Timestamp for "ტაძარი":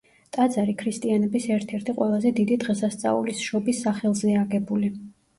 0.35-0.73